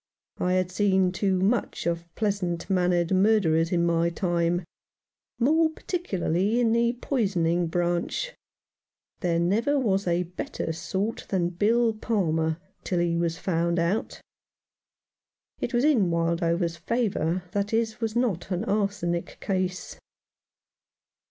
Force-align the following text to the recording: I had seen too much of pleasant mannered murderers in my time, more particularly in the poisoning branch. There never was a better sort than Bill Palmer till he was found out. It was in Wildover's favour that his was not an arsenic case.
I 0.39 0.53
had 0.53 0.71
seen 0.71 1.11
too 1.11 1.39
much 1.41 1.85
of 1.85 2.07
pleasant 2.15 2.67
mannered 2.71 3.11
murderers 3.13 3.71
in 3.71 3.85
my 3.85 4.09
time, 4.09 4.63
more 5.37 5.69
particularly 5.69 6.59
in 6.59 6.71
the 6.71 6.93
poisoning 6.93 7.67
branch. 7.67 8.33
There 9.19 9.37
never 9.39 9.77
was 9.77 10.07
a 10.07 10.23
better 10.23 10.73
sort 10.73 11.27
than 11.29 11.49
Bill 11.49 11.93
Palmer 11.93 12.57
till 12.83 12.97
he 12.97 13.15
was 13.15 13.37
found 13.37 13.77
out. 13.77 14.19
It 15.59 15.71
was 15.71 15.83
in 15.83 16.09
Wildover's 16.09 16.77
favour 16.77 17.43
that 17.51 17.69
his 17.69 18.01
was 18.01 18.15
not 18.15 18.49
an 18.49 18.65
arsenic 18.65 19.37
case. 19.39 19.99